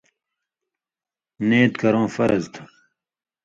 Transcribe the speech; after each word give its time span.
نیت 1.47 1.73
کَرٶں 1.81 2.07
فرض 2.15 2.43
تھُو۔ 2.53 2.63